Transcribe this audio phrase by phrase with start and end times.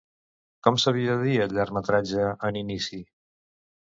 [0.67, 3.03] Com s'havia de dir el llargmetratge en inici?